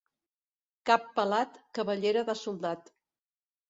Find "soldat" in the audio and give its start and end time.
2.45-2.95